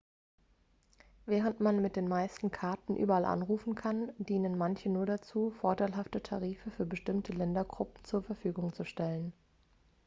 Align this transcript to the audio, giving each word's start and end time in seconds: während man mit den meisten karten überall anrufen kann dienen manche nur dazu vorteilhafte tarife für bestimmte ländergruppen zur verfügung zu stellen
während 1.27 1.59
man 1.59 1.79
mit 1.79 1.95
den 1.95 2.07
meisten 2.07 2.49
karten 2.49 2.95
überall 2.95 3.23
anrufen 3.23 3.75
kann 3.75 4.11
dienen 4.17 4.57
manche 4.57 4.89
nur 4.89 5.05
dazu 5.05 5.51
vorteilhafte 5.51 6.23
tarife 6.23 6.71
für 6.71 6.87
bestimmte 6.87 7.33
ländergruppen 7.33 8.03
zur 8.05 8.23
verfügung 8.23 8.73
zu 8.73 8.83
stellen 8.83 9.31